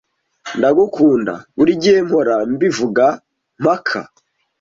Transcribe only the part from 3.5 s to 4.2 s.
mpaka